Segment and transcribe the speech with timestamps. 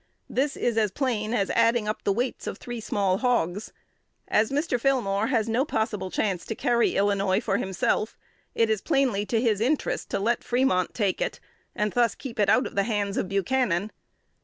[0.27, 3.71] This is as plain as adding up the weights of three small hogs.
[4.27, 4.79] As Mr.
[4.81, 8.17] Fillmore has no possible chance to carry Illinois for himself,
[8.55, 11.39] it is plainly to his interest to let Fremont take it,
[11.75, 13.91] and thus keep it out of the hands of Buchanan.